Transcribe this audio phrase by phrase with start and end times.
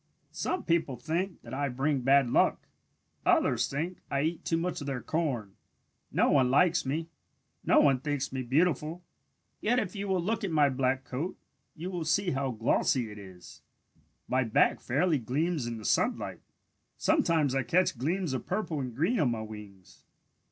[0.31, 2.65] "Some people think that I bring bad luck.
[3.23, 5.53] Others think I eat too much of their corn.
[6.11, 7.07] No one likes me.
[7.63, 9.03] No one thinks me beautiful.
[9.59, 11.37] "Yet if you will look at my black coat
[11.75, 13.61] you will see how glossy it is.
[14.27, 16.39] My back fairly gleams in the sunlight.
[16.97, 20.03] Sometimes I catch gleams of purple and green on my wings.